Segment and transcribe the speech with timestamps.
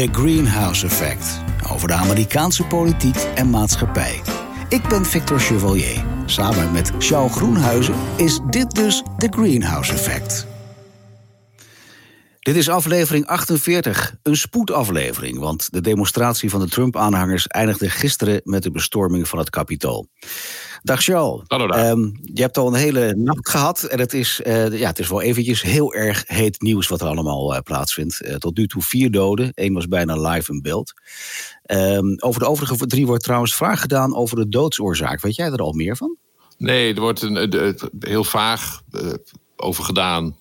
[0.00, 1.42] The Greenhouse Effect.
[1.72, 4.20] Over de Amerikaanse politiek en maatschappij.
[4.68, 6.04] Ik ben Victor Chevalier.
[6.26, 10.46] Samen met Charles Groenhuizen is dit dus The Greenhouse Effect.
[12.38, 18.62] Dit is aflevering 48, een spoedaflevering, want de demonstratie van de Trump-aanhangers eindigde gisteren met
[18.62, 20.08] de bestorming van het Capitool.
[20.82, 21.42] Dag Charles.
[21.46, 21.90] Hallo daar.
[21.90, 25.08] Um, je hebt al een hele nacht gehad en het is, uh, ja, het is
[25.08, 28.22] wel eventjes heel erg heet nieuws wat er allemaal uh, plaatsvindt.
[28.22, 30.92] Uh, tot nu toe vier doden, één was bijna live in beeld.
[31.66, 35.20] Um, over de overige drie wordt trouwens vraag gedaan over de doodsoorzaak.
[35.20, 36.16] Weet jij er al meer van?
[36.58, 38.82] Nee, er wordt een, een heel vaag
[39.56, 40.36] over gedaan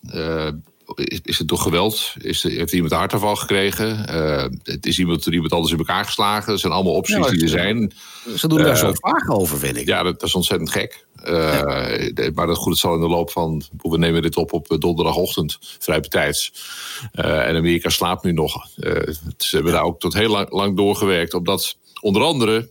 [0.95, 2.13] is, is het toch geweld?
[2.17, 4.05] Is, heeft iemand een hartaanval gekregen?
[4.09, 6.51] Uh, het is iemand, iemand anders in elkaar geslagen.
[6.51, 7.93] Dat zijn allemaal opties ja, die er zijn.
[8.35, 9.87] Ze doen daar uh, zo vaak over, vind ik.
[9.87, 11.07] Ja, dat, dat is ontzettend gek.
[11.23, 11.63] Ja.
[12.33, 13.63] Maar dat, goed, het zal in de loop van...
[13.77, 16.53] We nemen dit op op donderdagochtend, vrij betijds.
[17.11, 18.67] en Amerika slaapt nu nog.
[19.37, 21.33] ze hebben daar ook tot heel lang, lang doorgewerkt.
[21.33, 22.69] Omdat onder andere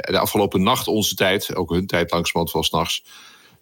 [0.00, 1.54] de afgelopen nacht onze tijd...
[1.56, 3.02] ook hun tijd langzamerhand wel s'nachts...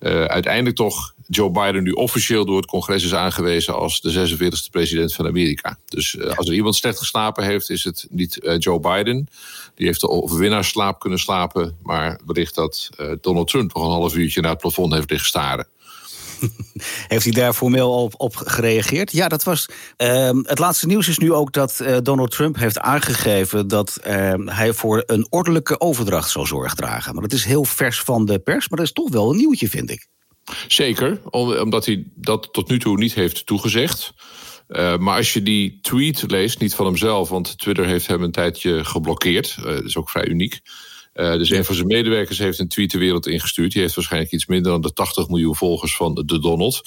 [0.00, 4.70] Uh, uiteindelijk toch Joe Biden nu officieel door het congres is aangewezen als de 46e
[4.70, 5.78] president van Amerika.
[5.84, 9.28] Dus uh, als er iemand slecht geslapen heeft, is het niet uh, Joe Biden.
[9.74, 12.90] Die heeft de overwinnaarsslaap kunnen slapen, maar wellicht dat
[13.20, 15.66] Donald Trump nog een half uurtje naar het plafond heeft liggen staren.
[17.08, 19.12] Heeft hij daar formeel op, op gereageerd?
[19.12, 19.68] Ja, dat was.
[19.96, 24.32] Uh, het laatste nieuws is nu ook dat uh, Donald Trump heeft aangegeven dat uh,
[24.44, 27.12] hij voor een ordelijke overdracht zal zorg dragen.
[27.12, 29.68] Maar dat is heel vers van de pers, maar dat is toch wel een nieuwtje,
[29.68, 30.06] vind ik.
[30.68, 34.12] Zeker, omdat hij dat tot nu toe niet heeft toegezegd.
[34.68, 38.32] Uh, maar als je die tweet leest, niet van hemzelf, want Twitter heeft hem een
[38.32, 39.56] tijdje geblokkeerd.
[39.58, 40.60] Uh, dat is ook vrij uniek.
[41.20, 43.72] Uh, dus een van zijn medewerkers heeft een tweet de wereld ingestuurd.
[43.72, 46.82] Die heeft waarschijnlijk iets minder dan de 80 miljoen volgers van de Donald.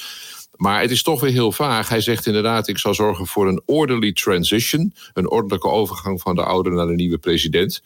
[0.56, 1.90] Maar het is toch weer heel vaag.
[1.90, 4.94] Hij zegt inderdaad: ik zal zorgen voor een orderly transition.
[5.14, 7.84] Een ordelijke overgang van de oude naar de nieuwe president.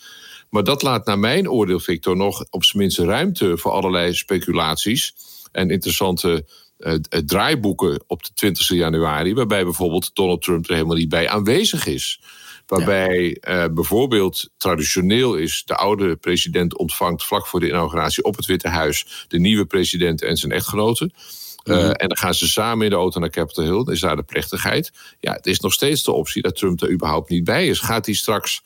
[0.50, 5.14] Maar dat laat naar mijn oordeel, Victor, nog op zijn minst ruimte voor allerlei speculaties
[5.52, 6.46] en interessante
[6.80, 6.94] uh,
[7.26, 12.20] draaiboeken op de 20 januari, waarbij bijvoorbeeld Donald Trump er helemaal niet bij aanwezig is.
[12.68, 13.64] Waarbij ja.
[13.64, 18.68] uh, bijvoorbeeld traditioneel is: de oude president ontvangt vlak voor de inauguratie op het Witte
[18.68, 21.12] Huis de nieuwe president en zijn echtgenote.
[21.64, 21.92] Uh, mm -hmm.
[21.92, 23.84] En dan gaan ze samen in de auto naar Capitol Hill.
[23.84, 24.92] Dan is daar de plechtigheid.
[25.20, 27.80] Ja, het is nog steeds de optie dat Trump er überhaupt niet bij is.
[27.80, 28.62] Gaat hij straks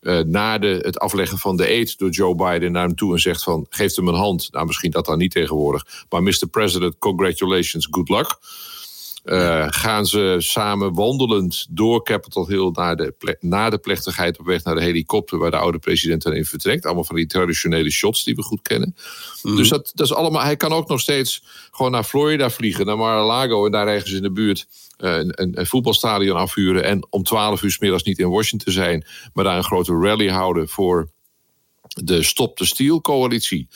[0.00, 3.20] uh, na de, het afleggen van de eet door Joe Biden naar hem toe en
[3.20, 4.48] zegt van geef hem een hand.
[4.52, 6.04] Nou, misschien dat dan niet tegenwoordig.
[6.08, 6.46] Maar Mr.
[6.50, 8.38] President, congratulations, good luck.
[9.26, 14.64] Uh, gaan ze samen wandelend door Capitol Hill naar de, naar de plechtigheid op weg
[14.64, 16.84] naar de helikopter waar de oude president dan in vertrekt.
[16.84, 18.96] Allemaal van die traditionele shots die we goed kennen.
[19.42, 19.56] Mm.
[19.56, 20.42] Dus dat, dat is allemaal.
[20.42, 24.22] Hij kan ook nog steeds gewoon naar Florida vliegen, naar Mar-a-Lago en daar ergens in
[24.22, 24.66] de buurt
[24.96, 26.84] een, een, een, voetbalstadion afhuren.
[26.84, 30.28] En om 12 uur s middags niet in Washington zijn, maar daar een grote rally
[30.28, 31.10] houden voor
[31.86, 33.68] de Stop the Steal coalitie.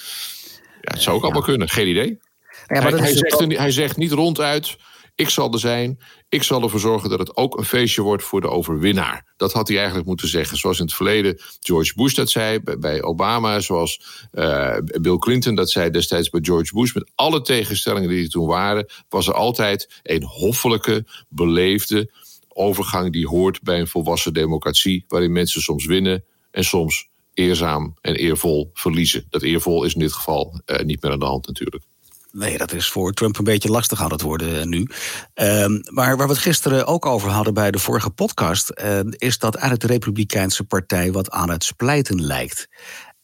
[0.80, 1.26] Ja, het zou ook ja.
[1.26, 2.18] allemaal kunnen, geen idee.
[2.66, 3.52] Ja, hij, hij, zegt, ook...
[3.52, 4.76] hij zegt niet ronduit
[5.20, 5.98] ik zal er zijn.
[6.28, 9.32] Ik zal ervoor zorgen dat het ook een feestje wordt voor de overwinnaar.
[9.36, 10.56] Dat had hij eigenlijk moeten zeggen.
[10.56, 13.60] Zoals in het verleden George Bush dat zei bij Obama.
[13.60, 16.94] Zoals uh, Bill Clinton dat zei destijds bij George Bush.
[16.94, 22.10] Met alle tegenstellingen die er toen waren, was er altijd een hoffelijke, beleefde
[22.48, 25.04] overgang die hoort bij een volwassen democratie.
[25.08, 29.26] Waarin mensen soms winnen en soms eerzaam en eervol verliezen.
[29.30, 31.84] Dat eervol is in dit geval uh, niet meer aan de hand natuurlijk.
[32.32, 34.86] Nee, dat is voor Trump een beetje lastig aan het worden nu.
[35.34, 39.38] Um, maar waar we het gisteren ook over hadden bij de vorige podcast, uh, is
[39.38, 42.68] dat eigenlijk de Republikeinse Partij wat aan het splijten lijkt.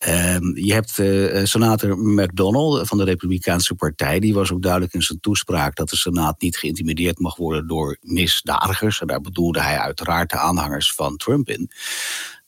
[0.09, 4.19] Um, je hebt uh, senator McDonnell van de Republikeinse Partij.
[4.19, 7.99] Die was ook duidelijk in zijn toespraak dat de Senaat niet geïntimideerd mag worden door
[8.01, 9.01] misdadigers.
[9.01, 11.71] En daar bedoelde hij uiteraard de aanhangers van Trump in.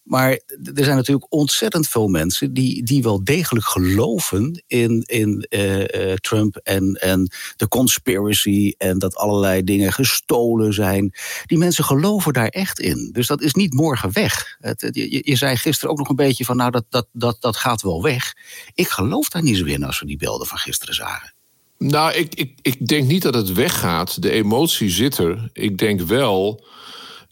[0.08, 0.30] Maar
[0.74, 6.14] er zijn natuurlijk ontzettend veel mensen die, die wel degelijk geloven in, in uh, uh,
[6.14, 11.14] Trump en, en de conspiracy en dat allerlei dingen gestolen zijn.
[11.46, 13.10] Die mensen geloven daar echt in.
[13.12, 14.56] Dus dat is niet morgen weg.
[14.60, 17.56] Het, je, je, zei gisteren ook nog een beetje van nou dat, dat, dat, dat
[17.56, 18.34] gaat wel weg.
[18.74, 21.32] Ik geloof daar niet zo in als we die beelden van gisteren zagen.
[21.78, 24.22] Nou, ik, ik, ik denk niet dat het weggaat.
[24.22, 25.50] De emotie zit er.
[25.52, 26.64] Ik denk wel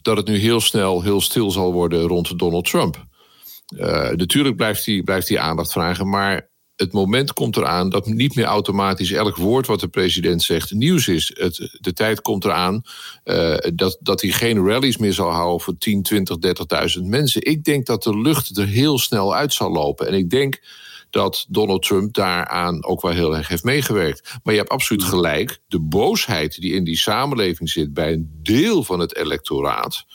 [0.07, 3.05] dat het nu heel snel heel stil zal worden rond Donald Trump.
[3.75, 8.35] Uh, natuurlijk blijft hij, blijft hij aandacht vragen, maar het moment komt eraan dat niet
[8.35, 11.31] meer automatisch elk woord wat de president zegt nieuws is.
[11.37, 12.81] Het, de tijd komt eraan
[13.23, 16.37] uh, dat, dat hij geen rallies meer zal houden voor 10, 20,
[16.97, 17.45] 30.000 mensen.
[17.45, 20.07] Ik denk dat de lucht er heel snel uit zal lopen.
[20.07, 20.59] En ik denk
[21.09, 24.33] dat Donald Trump daaraan ook wel heel erg heeft meegewerkt.
[24.43, 25.59] Maar je hebt absoluut gelijk.
[25.67, 30.05] De boosheid die in die samenleving zit bij een deel van het electoraat.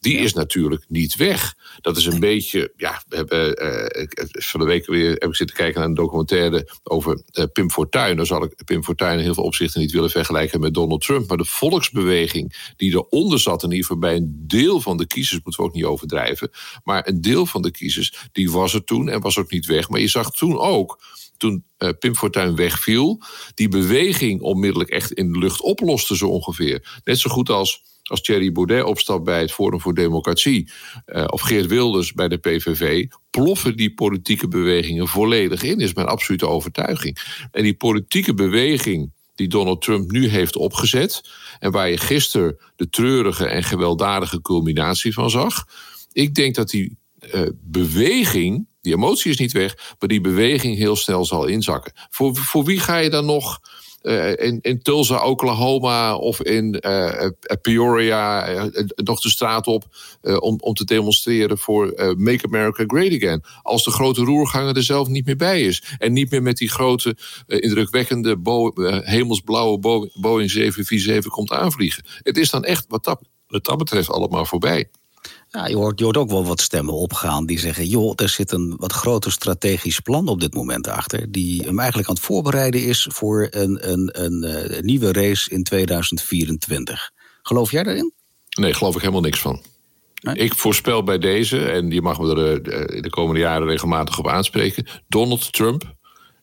[0.00, 1.54] Die is natuurlijk niet weg.
[1.80, 5.56] Dat is een beetje, ja, we hebben uh, van de week weer heb ik zitten
[5.56, 8.16] kijken naar een documentaire over uh, Pim Fortuyn.
[8.16, 11.28] Dan zal ik Pim Fortuyn in heel veel opzichten niet willen vergelijken met Donald Trump.
[11.28, 15.62] Maar de volksbeweging die eronder zat, en ieder bij een deel van de kiezers, moeten
[15.62, 16.50] we ook niet overdrijven.
[16.84, 19.88] Maar een deel van de kiezers, die was er toen en was ook niet weg.
[19.88, 21.02] Maar je zag toen ook
[21.36, 23.22] toen uh, Pim Fortuyn wegviel,
[23.54, 27.00] die beweging onmiddellijk echt in de lucht oploste zo ongeveer.
[27.04, 30.70] Net zo goed als als Thierry Baudet opstapt bij het Forum voor Democratie
[31.06, 36.06] uh, of Geert Wilders bij de PVV, ploffen die politieke bewegingen volledig in, is mijn
[36.06, 37.18] absolute overtuiging.
[37.50, 41.20] En die politieke beweging die Donald Trump nu heeft opgezet
[41.58, 45.66] en waar je gisteren de treurige en gewelddadige culminatie van zag,
[46.12, 46.96] ik denk dat die
[47.34, 51.92] uh, beweging, die emotie is niet weg, maar die beweging heel snel zal inzakken.
[52.10, 53.60] Voor, voor wie ga je dan nog
[54.02, 57.26] uh, in, in Tulsa, Oklahoma of in uh,
[57.62, 58.46] Peoria
[58.94, 59.84] nog de straat op
[60.22, 63.42] om, om te demonstreren voor Make America Great Again.
[63.62, 65.82] Als de grote roerganger er zelf niet meer bij is.
[65.98, 67.16] En niet meer met die grote,
[67.46, 68.38] indrukwekkende
[69.04, 69.78] hemelsblauwe
[70.14, 72.04] Boeing 747 komt aanvliegen.
[72.22, 74.88] Het is dan echt wat dat, wat dat betreft allemaal voorbij.
[75.52, 78.52] Ja, je hoort, je hoort ook wel wat stemmen opgaan die zeggen: joh, er zit
[78.52, 81.32] een wat groter strategisch plan op dit moment achter.
[81.32, 85.50] Die hem eigenlijk aan het voorbereiden is voor een, een, een, een eh, nieuwe race
[85.50, 87.10] in 2024.
[87.42, 88.12] Geloof jij daarin?
[88.58, 89.62] Nee, geloof ik helemaal niks van.
[90.32, 94.28] Ik voorspel bij deze, en je mag me er eh, de komende jaren regelmatig op
[94.28, 95.94] aanspreken: Donald Trump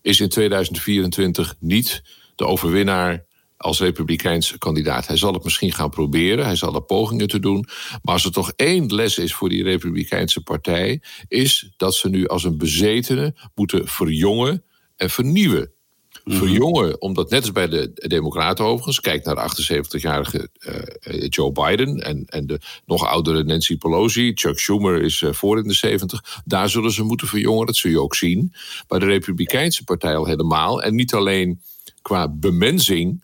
[0.01, 2.01] is in 2024 niet
[2.36, 3.25] de overwinnaar
[3.57, 5.07] als republikeinse kandidaat.
[5.07, 7.65] Hij zal het misschien gaan proberen, hij zal er pogingen te doen.
[8.01, 12.27] Maar als er toch één les is voor die republikeinse partij, is dat ze nu
[12.27, 14.63] als een bezetene moeten verjongen
[14.95, 15.71] en vernieuwen.
[16.24, 16.38] Mhm.
[16.38, 21.98] Verjongen, omdat net als bij de Democraten overigens, kijk naar de 78-jarige uh, Joe Biden
[21.98, 26.42] en, en de nog oudere Nancy Pelosi, Chuck Schumer is uh, voor in de 70.
[26.45, 28.53] Daar zullen ze moeten verjongen, dat zul je ook zien.
[28.88, 30.83] Bij de Republikeinse partij al helemaal.
[30.83, 31.62] En niet alleen
[32.01, 33.24] qua bemensing,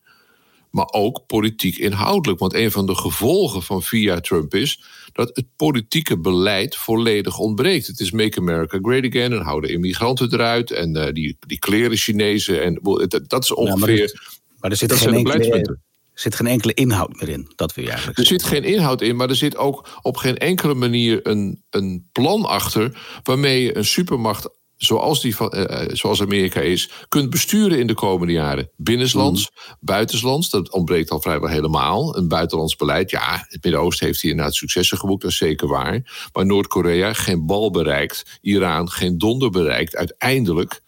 [0.73, 2.39] maar ook politiek inhoudelijk.
[2.39, 7.87] Want een van de gevolgen van via Trump is dat het politieke beleid volledig ontbreekt.
[7.87, 11.97] Het is Make America Great Again en houden immigranten eruit en uh, die, die kleren
[11.97, 12.63] Chinezen.
[12.63, 12.79] En,
[13.27, 13.97] dat is ongeveer.
[13.97, 15.79] Ja, maar, maar er zit geen enkele,
[16.13, 17.51] er zit geen enkele inhoud meer in.
[17.55, 20.37] Dat wil je eigenlijk Er zit geen inhoud in, maar er zit ook op geen
[20.37, 22.99] enkele manier een, een plan achter.
[23.23, 24.49] waarmee je een supermacht
[24.85, 28.69] zoals, die van, uh, zoals Amerika is, kunt besturen in de komende jaren.
[28.75, 29.75] Binnenlands, mm.
[29.79, 32.17] buitenslands, dat ontbreekt al vrijwel helemaal.
[32.17, 36.29] Een buitenlands beleid, ja, het Midden-Oosten heeft hier inderdaad successen geboekt, dat is zeker waar.
[36.33, 40.81] Maar Noord-Korea geen bal bereikt, Iran geen donder bereikt, uiteindelijk.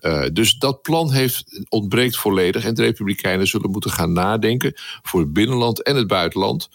[0.00, 2.64] Uh, dus dat plan heeft, ontbreekt volledig.
[2.64, 6.68] En de Republikeinen zullen moeten gaan nadenken voor het binnenland en het buitenland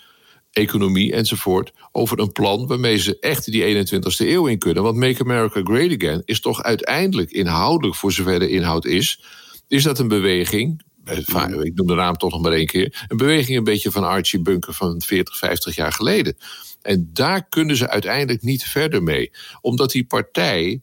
[0.58, 4.84] economie enzovoort, over een plan waarmee ze echt die 21ste eeuw in kunnen.
[4.84, 9.22] Want Make America Great Again is toch uiteindelijk inhoudelijk, voor zover de inhoud is,
[9.68, 10.82] is dat een beweging.
[11.04, 11.18] Eh,
[11.62, 13.06] ik noem de naam toch nog maar één keer.
[13.08, 16.38] Een beweging een beetje van Archie Bunker van 40, 50 jaar geleden.
[16.82, 19.32] En daar kunnen ze uiteindelijk niet verder mee.
[19.62, 20.82] Omdat die partij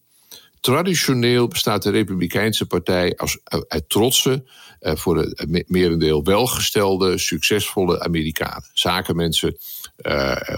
[0.64, 4.44] Traditioneel bestaat de Republikeinse Partij als, eh, uit trotse,
[4.81, 8.64] uh, voor het merendeel welgestelde, succesvolle Amerikanen.
[8.72, 9.56] Zakenmensen,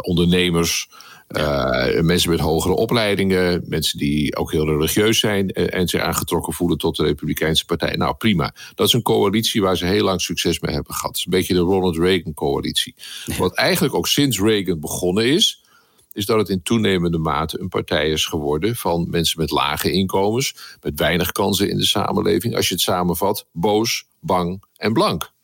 [0.00, 0.88] ondernemers,
[1.29, 6.78] uh, mensen met hogere opleidingen, mensen die ook heel religieus zijn en zich aangetrokken voelen
[6.78, 7.97] tot de Republikeinse Partij.
[7.97, 8.54] Nou, prima.
[8.75, 11.09] Dat is een coalitie waar ze heel lang succes mee hebben gehad.
[11.09, 12.95] Het is een beetje de Ronald Reagan-coalitie.
[13.38, 15.64] Wat eigenlijk ook sinds Reagan begonnen is
[16.16, 20.76] is dat het in toenemende mate een partij is geworden van mensen met lage inkomens,
[20.80, 22.56] met weinig kansen in de samenleving.
[22.56, 25.35] Als je het samenvat, boos, bang en blank.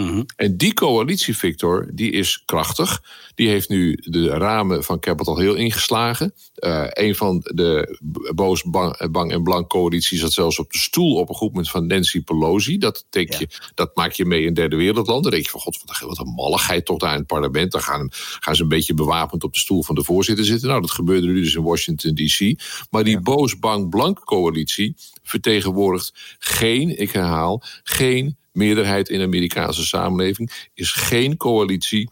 [0.00, 0.22] Mhm.
[0.36, 3.02] En die coalitie, Victor, die is krachtig.
[3.34, 6.34] Die heeft nu de ramen van Capitol Hill ingeslagen.
[6.58, 7.98] Uh, een van de
[8.34, 11.70] boos bang, bang, en blank coalities zat zelfs op de stoel op een goed moment
[11.70, 12.78] van Nancy Pelosi.
[12.78, 15.22] Dat, je, dat maak je mee in derde wereldland.
[15.22, 17.72] Dan denk je van god, wat een malligheid toch daar in het parlement.
[17.72, 20.68] Dan gaan, gaan ze een beetje bewapend op de stoel van de voorzitter zitten.
[20.68, 22.62] Nou, dat gebeurde nu dus in Washington D.C.
[22.90, 29.86] Maar die boos bang blank coalitie vertegenwoordigt geen, ik herhaal, geen meerderheid in de Amerikaanse
[29.86, 32.10] samenleving, is geen coalitie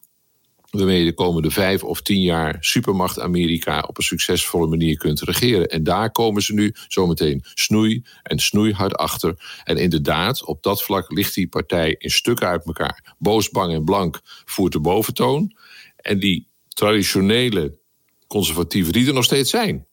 [0.71, 5.21] waarmee je de komende vijf of tien jaar supermacht Amerika op een succesvolle manier kunt
[5.21, 5.69] regeren.
[5.69, 9.63] En daar komen ze nu zometeen snoei en snoeihard achter.
[9.65, 13.15] En inderdaad, op dat vlak ligt die partij in stukken uit elkaar.
[13.19, 15.57] Boos, bang en blank voert de boventoon.
[15.97, 17.79] En die traditionele
[18.27, 19.88] conservatieven die er nog steeds zijn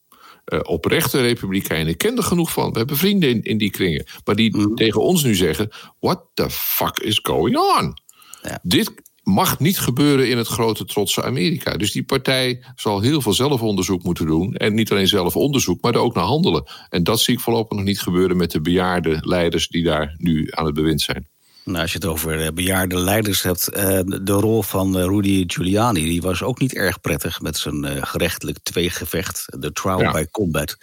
[0.54, 1.88] uh, oprechte republikeinen.
[1.88, 2.72] Ik ken er genoeg van.
[2.72, 4.06] We hebben vrienden in, in die kringen.
[4.25, 4.74] Maar die mhm.
[4.74, 8.04] tegen ons nu zeggen: What the fuck is going on?
[8.42, 8.60] Ja.
[8.62, 8.94] Dit,
[9.25, 11.78] mag niet gebeuren in het grote trotse Amerika.
[11.78, 14.56] Dus die partij zal heel veel zelfonderzoek moeten doen.
[14.56, 16.64] En niet alleen zelfonderzoek, maar er ook naar handelen.
[16.90, 20.48] En dat zie ik voorlopig nog niet gebeuren met de bejaarde leiders die daar nu
[20.52, 21.28] aan het bewind zijn.
[21.66, 25.44] Nou, als je het over eh, bejaarde leiders hebt, eh, de rol van eh, Rudy
[25.48, 30.78] Giuliani, die was ook niet erg prettig met zijn gerechtelijk tweegevecht, de trial by combat.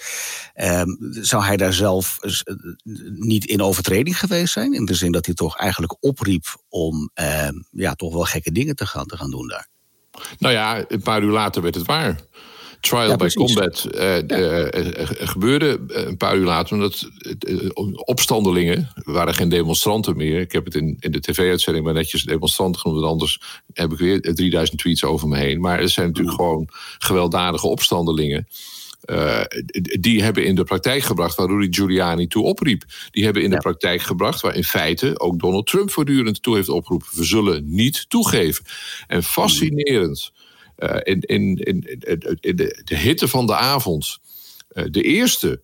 [0.55, 2.19] Ehm, zou hij daar zelf
[3.19, 4.73] niet in overtreding geweest zijn?
[4.73, 8.77] In de zin dat hij toch eigenlijk opriep om ehm, ja, toch wel gekke dingen
[8.77, 9.69] te gaan, te gaan doen daar?
[10.39, 12.21] Nou ja, een paar uur later werd het waar
[12.83, 14.17] trial by combat uh,
[15.29, 16.75] gebeurde een paar uur later.
[16.75, 17.11] Omdat
[18.05, 20.41] opstandelingen waren geen demonstranten meer.
[20.41, 23.05] Ik heb het in, in de tv-uitzending maar netjes demonstranten genoemd.
[23.05, 23.41] Anders
[23.73, 25.61] heb ik weer 3000 tweets over me heen.
[25.61, 28.47] Maar er zijn natuurlijk gewoon gewelddadige opstandelingen.
[29.11, 29.41] Uh,
[30.01, 32.85] die hebben in de praktijk gebracht waar Rudy Giuliani toe opriep.
[33.11, 36.69] Die hebben in de praktijk gebracht waar in feite ook Donald Trump voortdurend toe heeft
[36.69, 37.09] opgeroepen.
[37.13, 38.65] We zullen niet toegeven.
[39.07, 40.41] En fascinerend uh,
[41.03, 41.83] in, in, in,
[42.41, 44.19] in de, de, hitte van de avond.
[44.73, 45.63] Uh, de eerste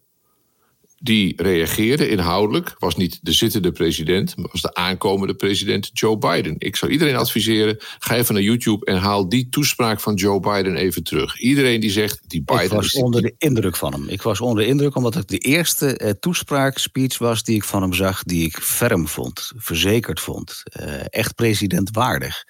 [1.01, 6.55] die reageerde inhoudelijk was niet de zittende president, maar was de aankomende president Joe Biden.
[6.59, 10.77] Ik zou iedereen adviseren: ga even naar YouTube en haal die toespraak van Joe Biden
[10.77, 11.39] even terug.
[11.39, 12.65] Iedereen die zegt die Biden.
[12.65, 14.09] Ik was onder de indruk van hem.
[14.09, 17.65] Ik was onder de indruk omdat het de eerste uh, toespraak, speech was die ik
[17.65, 22.45] van hem zag, die ik ferm vond, verzekerd vond, uh, echt presidentwaardig.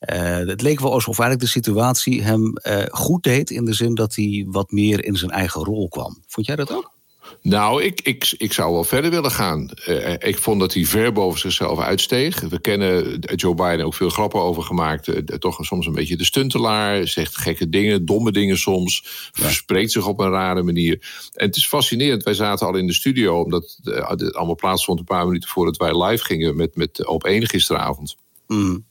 [0.00, 3.94] Uh, het leek wel alsof eigenlijk de situatie hem uh, goed deed in de zin
[3.94, 6.22] dat hij wat meer in zijn eigen rol kwam.
[6.26, 6.94] Vond jij dat ook?
[7.42, 9.70] Nou, ik, ik, ik zou wel verder willen gaan.
[9.86, 12.40] Uh, ik vond dat hij ver boven zichzelf uitsteeg.
[12.40, 15.08] We kennen Joe Biden ook veel grappen over gemaakt.
[15.08, 17.06] Uh, toch soms een beetje de stuntelaar.
[17.06, 19.02] Zegt gekke dingen, domme dingen soms.
[19.32, 19.44] Ja.
[19.44, 20.92] Verspreekt zich op een rare manier.
[21.32, 22.22] En het is fascinerend.
[22.22, 26.04] Wij zaten al in de studio, omdat het allemaal plaatsvond een paar minuten voordat wij
[26.04, 28.16] live gingen met, met op één gisteravond.
[28.46, 28.84] Mm.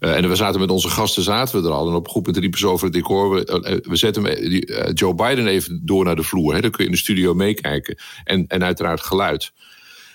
[0.00, 1.88] Uh, en we zaten met onze gasten zaten we er al.
[1.88, 3.30] En op groep met riepen ze over het decor.
[3.30, 6.54] We, uh, we zetten uh, Joe Biden even door naar de vloer.
[6.54, 6.60] Hè.
[6.60, 7.98] Dan kun je in de studio meekijken.
[8.24, 9.52] En, en uiteraard geluid.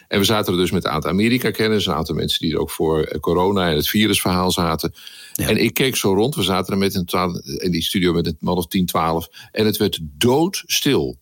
[0.08, 1.86] En we zaten er dus met een aantal Amerika-kenners.
[1.86, 4.94] Een aantal mensen die er ook voor corona en het virusverhaal zaten.
[5.34, 5.48] Ja.
[5.48, 6.36] En ik keek zo rond.
[6.36, 9.28] We zaten er met een in die studio met een man of 10, 12.
[9.52, 11.18] En het werd doodstil.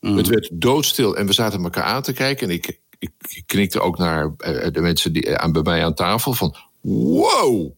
[0.00, 0.16] Mm.
[0.16, 1.16] Het werd doodstil.
[1.16, 2.48] En we zaten elkaar aan te kijken.
[2.48, 4.36] En ik, ik, ik knikte ook naar
[4.72, 6.32] de mensen die, aan, bij mij aan tafel.
[6.34, 6.56] Van
[6.88, 7.76] wow.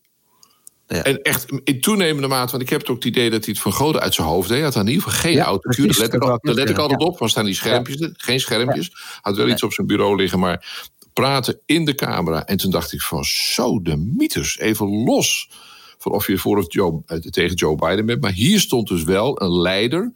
[0.87, 1.03] Ja.
[1.03, 3.63] En echt in toenemende mate, want ik heb het ook het idee dat hij het
[3.63, 4.57] van Gode uit zijn hoofd deed.
[4.57, 5.87] Hij had in ieder geval geen ja, autocue.
[5.87, 7.19] Daar let, ik, al, let ik altijd op.
[7.19, 8.91] Want staan die schermpjes, geen schermpjes.
[9.21, 12.47] Had wel iets op zijn bureau liggen, maar praten in de camera.
[12.47, 15.51] En toen dacht ik van zo de mythes, even los
[15.99, 18.21] van of je voor of Joe, eh, tegen Joe Biden bent.
[18.21, 20.13] Maar hier stond dus wel een leider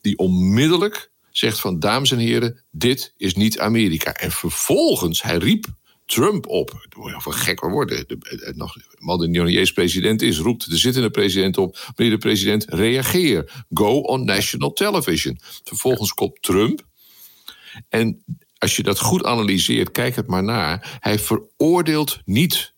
[0.00, 4.12] die onmiddellijk zegt van dames en heren, dit is niet Amerika.
[4.12, 5.66] En vervolgens, hij riep
[6.10, 6.88] Trump op.
[7.18, 8.04] Van gek worden.
[8.08, 11.92] De, de, nog, man die niet eens president is, roept de zittende president op.
[11.96, 13.64] Meneer de president, reageer.
[13.70, 15.38] Go on national television.
[15.64, 16.86] Vervolgens komt Trump.
[17.88, 18.24] En
[18.58, 20.98] als je dat goed analyseert, kijk het maar naar.
[21.00, 22.72] Hij veroordeelt niet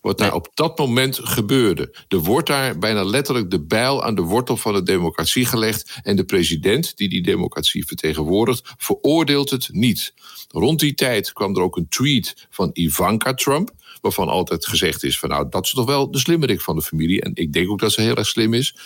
[0.00, 1.94] wat daar op dat moment gebeurde.
[2.08, 5.98] Er wordt daar bijna letterlijk de bijl aan de wortel van de democratie gelegd.
[6.02, 10.14] En de president, die die democratie vertegenwoordigt, veroordeelt het niet.
[10.48, 13.70] Rond die tijd kwam er ook een tweet van Ivanka Trump.
[14.00, 17.22] Waarvan altijd gezegd is: van nou, dat is toch wel de slimmerik van de familie.
[17.22, 18.76] En ik denk ook dat ze heel erg slim is.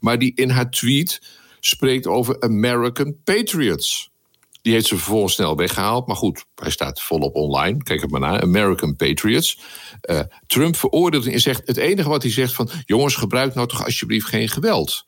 [0.00, 1.22] Maar die in haar tweet
[1.60, 4.12] spreekt over American Patriots.
[4.64, 6.06] Die heeft ze vervolgens snel weggehaald.
[6.06, 7.82] Maar goed, hij staat volop online.
[7.82, 8.42] Kijk het maar naar.
[8.42, 9.58] American Patriots.
[10.02, 11.66] Uh, Trump veroordeelt en zegt...
[11.66, 12.70] het enige wat hij zegt van...
[12.84, 15.04] jongens, gebruik nou toch alsjeblieft geen geweld.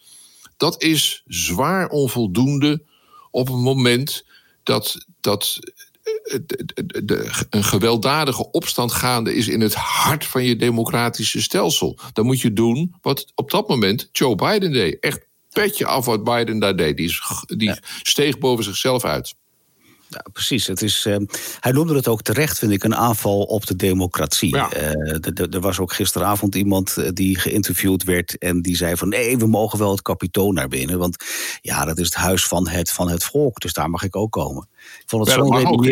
[0.56, 2.82] Dat is zwaar onvoldoende
[3.30, 4.26] op het moment
[4.62, 5.58] dat, dat
[6.02, 11.98] eh, de, de, een gewelddadige opstand gaande is in het hart van je democratische stelsel.
[12.12, 14.98] Dan moet je doen wat op dat moment Joe Biden deed.
[15.00, 16.96] Echt petje af wat Biden daar deed.
[16.96, 17.78] Die, die ja.
[18.02, 19.34] steeg boven zichzelf uit.
[20.08, 20.66] Ja, precies.
[20.66, 21.16] Het is, uh,
[21.60, 24.54] hij noemde het ook terecht, vind ik, een aanval op de democratie.
[24.54, 24.76] Ja.
[24.76, 29.36] Uh, er was ook gisteravond iemand eh, die geïnterviewd werd en die zei van nee,
[29.36, 30.98] we mogen wel het kapitool naar binnen.
[30.98, 31.16] Want
[31.60, 34.32] ja, dat is het huis van het, van het volk, dus daar mag ik ook
[34.32, 34.68] komen.
[35.00, 35.84] Ik vond het ja, zo ook.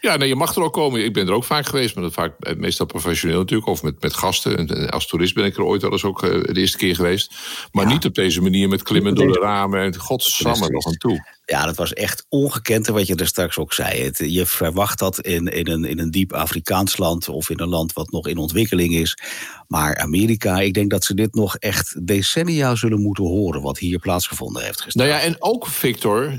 [0.00, 1.04] Ja, nee, je mag er ook komen.
[1.04, 4.14] Ik ben er ook vaak geweest, maar dat vaak meestal professioneel natuurlijk, of met, met
[4.14, 4.56] gasten.
[4.56, 7.34] En als toerist ben ik er ooit wel eens ook de eerste keer geweest.
[7.72, 7.92] Maar ja.
[7.92, 11.37] niet op deze manier met klimmen door de ramen en godsamme nog aan toe.
[11.50, 14.10] Ja, dat was echt ongekend wat je er straks ook zei.
[14.16, 17.92] Je verwacht dat in, in, een, in een diep Afrikaans land of in een land
[17.92, 19.18] wat nog in ontwikkeling is.
[19.68, 23.98] Maar Amerika, ik denk dat ze dit nog echt decennia zullen moeten horen, wat hier
[23.98, 25.06] plaatsgevonden heeft gestaan.
[25.06, 26.38] Nou ja, en ook Victor,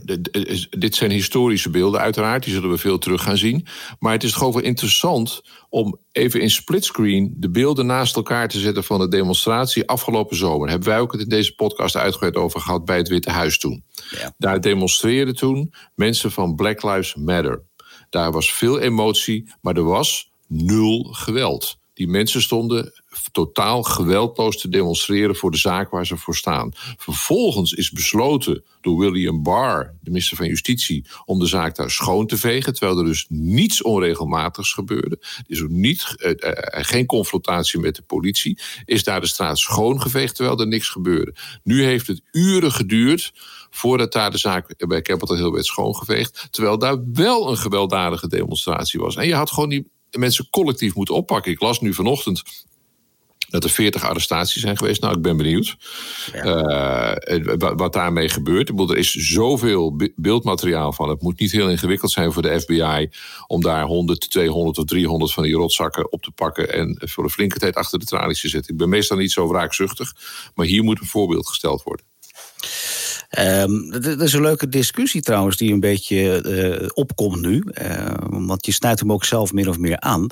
[0.70, 3.66] dit zijn historische beelden uiteraard, die zullen we veel terug gaan zien.
[4.00, 8.60] Maar het is gewoon wel interessant om even in splitscreen de beelden naast elkaar te
[8.60, 10.60] zetten van de demonstratie afgelopen zomer.
[10.60, 13.58] Daar hebben wij ook het in deze podcast uitgebreid over gehad bij het Witte Huis
[13.58, 13.84] toen.
[14.10, 14.34] Ja.
[14.38, 17.64] Daar demonstreerden toen mensen van Black Lives Matter.
[18.10, 21.79] Daar was veel emotie, maar er was nul geweld.
[22.00, 22.94] Die mensen stonden
[23.32, 26.72] totaal geweldloos te demonstreren voor de zaak waar ze voor staan.
[26.98, 32.28] Vervolgens is besloten door William Barr, de minister van Justitie, om de zaak daar schoon
[32.28, 35.18] te vegen, terwijl er dus niets onregelmatigs gebeurde.
[35.20, 38.60] Er is ook niet, eh, eh, geen confrontatie met de politie.
[38.86, 41.36] Is daar de straat schoongeveegd terwijl er niks gebeurde.
[41.64, 43.34] Nu heeft het uren geduurd
[43.70, 49.00] voordat daar de zaak bij Capitol Hill werd schoongeveegd, terwijl daar wel een gewelddadige demonstratie
[49.00, 49.16] was.
[49.16, 51.52] En je had gewoon die mensen collectief moeten oppakken.
[51.52, 52.44] Ik las nu vanochtend
[53.50, 55.02] dat er 40 arrestaties zijn geweest.
[55.02, 55.78] Nou, ik ben benieuwd
[56.34, 57.16] ja.
[57.28, 58.70] uh, wat daarmee gebeurt.
[58.70, 61.10] Er is zoveel beeldmateriaal van.
[61.10, 63.10] Het moet niet heel ingewikkeld zijn voor de FBI
[63.48, 67.30] om daar 100, 200 of 300 van die rotzakken op te pakken en voor een
[67.30, 68.72] flinke tijd achter de tralies te zetten.
[68.72, 70.14] Ik ben meestal niet zo wraakzuchtig,
[70.56, 72.06] maar hier moet een voorbeeld gesteld worden.
[73.38, 76.44] Um, dat is een leuke discussie trouwens, die een beetje
[76.82, 77.64] uh, opkomt nu.
[77.82, 80.28] Uh, want je snijdt hem ook zelf meer of meer aan.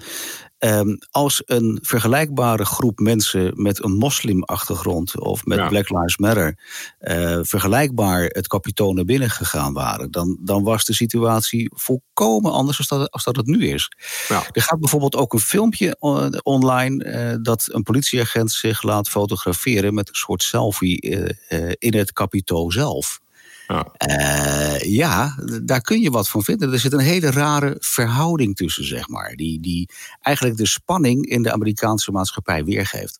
[0.57, 6.59] Ehm, als een vergelijkbare groep mensen met een moslimachtergrond of met Black Lives Matter
[6.99, 12.77] uh, vergelijkbaar het kapitool naar binnen gegaan waren, dan, dan was de situatie volkomen anders
[12.77, 13.91] als dat, als dat het nu is.
[14.27, 14.43] Ja.
[14.51, 15.95] Er gaat bijvoorbeeld ook een filmpje
[16.43, 21.01] online uh, dat een politieagent zich laat fotograferen met een soort selfie
[21.49, 23.19] uh, in het kapitool zelf.
[23.67, 23.87] Ja.
[24.07, 26.73] Uh, ja, daar kun je wat van vinden.
[26.73, 29.35] Er zit een hele rare verhouding tussen, zeg maar.
[29.35, 29.89] Die, die
[30.21, 33.19] eigenlijk de spanning in de Amerikaanse maatschappij weergeeft.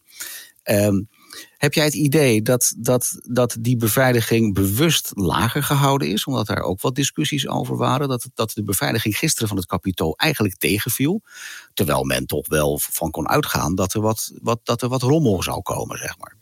[0.64, 1.10] Um,
[1.58, 6.26] heb jij het idee dat, dat, dat die beveiliging bewust lager gehouden is?
[6.26, 8.08] Omdat daar ook wat discussies over waren.
[8.08, 11.22] Dat, dat de beveiliging gisteren van het kapitool eigenlijk tegenviel.
[11.74, 15.44] Terwijl men toch wel van kon uitgaan dat er wat, wat, dat er wat rommel
[15.44, 16.37] zou komen, zeg maar.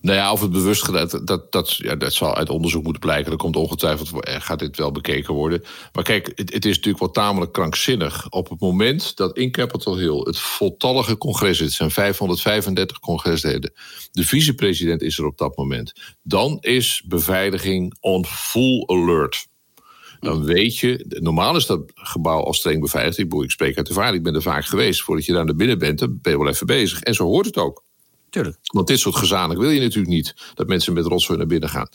[0.00, 3.32] Nou ja, of het bewust gedaan, dat, dat, ja, dat zal uit onderzoek moeten blijken.
[3.32, 5.62] Er komt ongetwijfeld, eh, gaat dit wel bekeken worden.
[5.92, 8.30] Maar kijk, het, is natuurlijk wel tamelijk krankzinnig.
[8.30, 13.72] Op het moment dat in Capitol Hill het voltallige congres het zijn 535 congresleden,
[14.12, 19.48] de vicepresident is er op dat moment, dan is beveiliging on full alert.
[20.20, 23.18] Dan weet je, normaal is dat gebouw al streng beveiligd.
[23.18, 25.02] Ik, ik spreek uit ervaring, ik ben er vaak geweest.
[25.02, 27.00] Voordat je daar naar binnen bent, dan ben je wel even bezig.
[27.00, 27.82] En zo hoort het ook.
[28.30, 28.58] Tuurlijk.
[28.62, 30.34] Want dit soort gezanik wil je natuurlijk niet.
[30.54, 31.88] Dat mensen met rotzooi naar binnen gaan.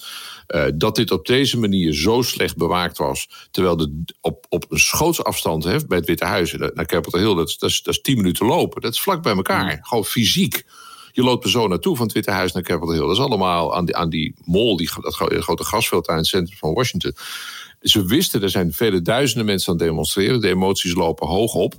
[0.48, 3.48] Uh, dat dit op deze manier zo slecht bewaakt was.
[3.52, 7.36] Terwijl de, op, op een schootsafstand hè, bij het Witte Huis naar Capitol Hill.
[7.36, 8.82] Dat, dat, is, dat is tien minuten lopen.
[8.82, 9.80] Dat is vlak bij elkaar.
[9.82, 10.66] Gewoon fysiek.
[11.12, 13.02] Je loopt er zo naartoe van het Witte Huis naar Capitol Hill.
[13.02, 16.58] Dat is allemaal aan die, aan die mall, die, dat grote grasveld aan het centrum
[16.58, 17.16] van Washington.
[17.86, 20.42] Ze wisten, er zijn vele duizenden mensen aan het demonstreren.
[20.42, 21.76] De emoties lopen hoog op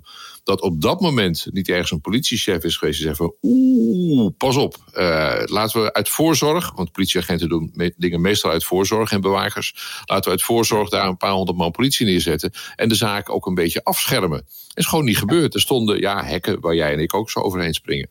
[0.47, 4.57] dat op dat moment niet ergens een politiechef is geweest die zegt van oeh, pas
[4.57, 9.75] op, uh, laten we uit voorzorg, want politieagenten doen dingen meestal uit voorzorg en bewakers,
[10.05, 13.47] laten we uit voorzorg daar een paar honderd man politie neerzetten en de zaak ook
[13.47, 14.39] een beetje afschermen.
[14.39, 15.55] Dat is gewoon niet gebeurd.
[15.55, 18.11] Er stonden ja, hekken waar jij en ik ook zo overheen springen.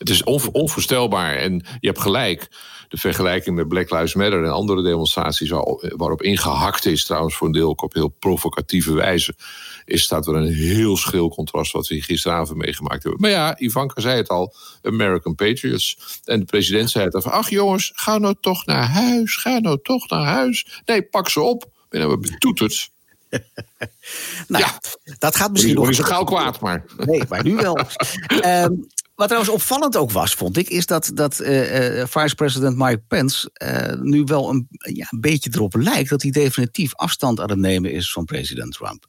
[0.00, 2.48] Het is onvoorstelbaar en je hebt gelijk.
[2.88, 5.50] De vergelijking met Black Lives Matter en andere demonstraties
[5.96, 9.34] waarop ingehakt is, trouwens voor een deel ook op heel provocatieve wijze,
[9.84, 13.20] is, staat er een heel schil contrast wat we gisteravond meegemaakt hebben.
[13.20, 15.98] Maar ja, Ivanka zei het al, American Patriots.
[16.24, 19.78] En de president zei het al ach jongens, ga nou toch naar huis, ga nou
[19.82, 20.82] toch naar huis.
[20.84, 21.70] Nee, pak ze op.
[21.90, 22.90] En dan betoeterd.
[24.48, 24.80] nou, ja.
[25.18, 25.86] dat gaat misschien nog.
[25.86, 26.84] niet zo gauw kwaad, maar.
[26.96, 27.78] Nee, maar nu wel.
[28.44, 28.86] um,
[29.20, 33.50] Wat trouwens opvallend ook was, vond ik, is dat, dat uh, uh, vice-president Mike Pence
[33.62, 37.58] uh, nu wel een, ja, een beetje erop lijkt dat hij definitief afstand aan het
[37.58, 39.06] nemen is van president Trump.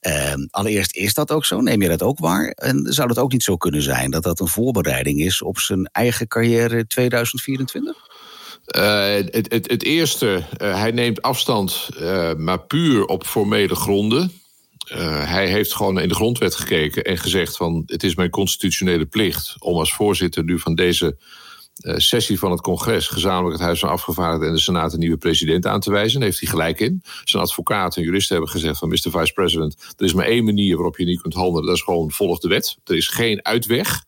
[0.00, 2.48] Ehm, allereerst is dat ook zo, neem je dat ook waar?
[2.48, 5.88] En zou het ook niet zo kunnen zijn dat dat een voorbereiding is op zijn
[5.92, 7.96] eigen carrière 2024?
[8.76, 11.88] Uh, het, het, het, eerste, hij neemt afstand,
[12.36, 14.37] maar puur op formele gronden.
[14.92, 19.06] Uh, hij heeft gewoon in de grondwet gekeken en gezegd van het is mijn constitutionele
[19.06, 21.16] plicht om als voorzitter nu van deze
[21.80, 25.16] uh, sessie van het congres gezamenlijk het Huis van Afgevaardigden en de Senaat een nieuwe
[25.16, 26.18] president aan te wijzen.
[26.18, 27.02] Daar heeft hij gelijk in.
[27.24, 29.10] Zijn advocaat en juristen hebben gezegd van Mr.
[29.10, 31.66] Vice President, er is maar één manier waarop je niet kunt handelen.
[31.66, 32.76] Dat is gewoon volg de wet.
[32.84, 34.04] Er is geen uitweg.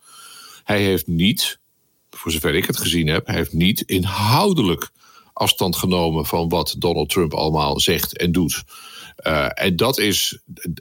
[0.64, 1.58] Hij heeft niet,
[2.10, 4.90] voor zover ik het gezien heb, hij heeft niet inhoudelijk
[5.32, 8.62] afstand genomen van wat Donald Trump allemaal zegt en doet.
[9.26, 10.38] Uh, en dat, is,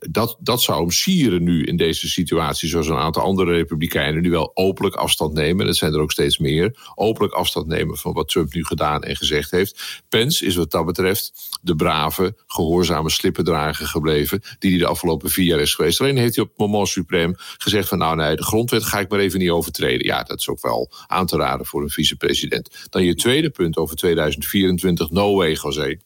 [0.10, 4.30] dat, dat zou hem sieren nu in deze situatie, zoals een aantal andere republikeinen nu
[4.30, 5.66] wel openlijk afstand nemen.
[5.66, 6.92] Dat zijn er ook steeds meer.
[6.96, 10.02] Openlijk afstand nemen van wat Trump nu gedaan en gezegd heeft.
[10.10, 15.46] Pence is wat dat betreft de brave, gehoorzame slippendrager gebleven, die hij de afgelopen vier
[15.46, 16.02] jaar is geweest.
[16.02, 19.10] Alleen heeft hij op het moment suprem gezegd van nou nee, de grondwet ga ik
[19.10, 20.06] maar even niet overtreden.
[20.06, 22.88] Ja, dat is ook wel aan te raden voor een vicepresident.
[22.90, 25.98] Dan je tweede punt over 2024, no way José.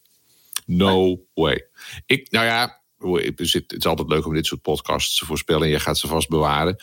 [0.64, 1.66] No way.
[2.06, 5.62] Ik, nou ja, het is altijd leuk om dit soort podcasts te voorspellen.
[5.62, 6.76] En je gaat ze vast bewaren.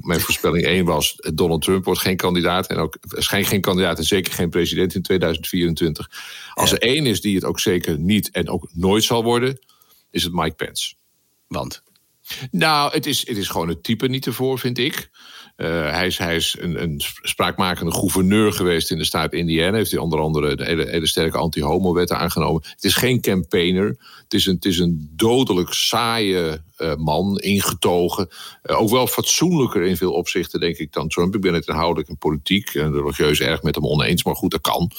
[0.00, 2.66] Mijn voorspelling 1 was: Donald Trump wordt geen kandidaat.
[2.66, 6.10] En ook waarschijnlijk geen kandidaat en zeker geen president in 2024.
[6.54, 9.58] Als er één is die het ook zeker niet en ook nooit zal worden,
[10.10, 10.94] is het Mike Pence.
[11.48, 11.82] Want?
[12.50, 15.10] Nou, het is, het is gewoon het type niet ervoor, vind ik.
[15.60, 19.76] Uh, hij is, hij is een, een, spraakmakende gouverneur geweest in de staat Indiana.
[19.76, 22.62] Heeft hij onder andere de hele, hele sterke anti-homo-wetten aangenomen.
[22.64, 23.86] Het is geen campaigner.
[24.22, 28.28] Het is een, het is een dodelijk saaie uh, man, ingetogen.
[28.62, 31.34] Uh, ook wel fatsoenlijker in veel opzichten, denk ik, dan Trump.
[31.34, 34.24] Ik ben het inhoudelijk en politiek en religieus erg met hem oneens.
[34.24, 34.90] Maar goed, dat kan.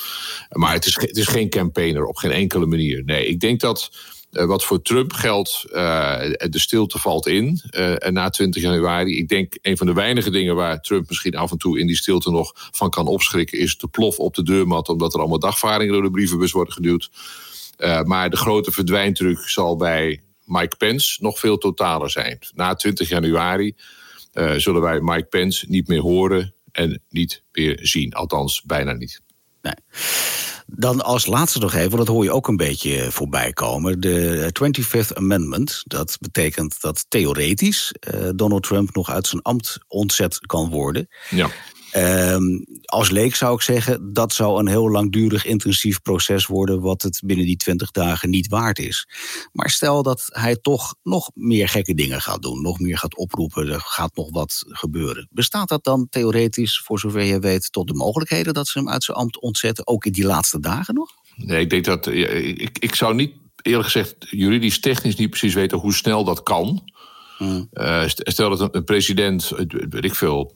[0.50, 3.04] Maar het is, het is geen campaigner op geen enkele manier.
[3.06, 3.92] Nee, ik denk dat
[4.32, 9.18] wat voor Trump geldt, uh, de stilte valt in uh, na 20 januari.
[9.18, 11.96] Ik denk een van de weinige dingen waar Trump misschien af en toe in die
[11.96, 15.94] stilte nog van kan opschrikken, is de plof op de deurmat, omdat er allemaal dagvaringen
[15.94, 17.10] door de brievenbus worden geduwd.
[18.04, 22.40] maar de grote verdwijntruc zal bij Mike Pence nog veel totaler zijn.
[22.54, 23.76] Na 20 januari
[24.58, 28.14] zullen wij Mike Pence niet meer horen en niet meer zien.
[28.14, 29.22] Althans, bijna niet.
[29.62, 29.74] Nee.
[30.82, 34.00] Dan als laatste nog even, want dat hoor je ook een beetje voorbij komen.
[34.00, 35.84] De 25th Amendment.
[35.86, 41.08] Dat betekent dat theoretisch uh, Donald Trump nog uit zijn ambt ontzet kan worden.
[41.30, 41.50] Ja.
[41.96, 47.02] Um, als leek zou ik zeggen, dat zou een heel langdurig intensief proces worden, wat
[47.02, 49.08] het binnen die 20 dagen niet waard is.
[49.52, 53.68] Maar stel dat hij toch nog meer gekke dingen gaat doen, nog meer gaat oproepen,
[53.68, 55.28] er gaat nog wat gebeuren.
[55.32, 59.04] Bestaat dat dan theoretisch, voor zover je weet, tot de mogelijkheden dat ze hem uit
[59.04, 61.12] zijn ambt ontzetten, ook in die laatste dagen nog?
[61.36, 62.08] Nee, ik denk dat.
[62.08, 66.84] Ik, ik zou niet, eerlijk gezegd, juridisch technisch niet precies weten hoe snel dat kan.
[67.74, 69.52] Uh, stel dat een president,
[69.90, 70.54] weet ik veel,